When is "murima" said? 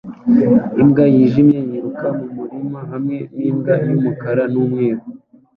2.35-2.79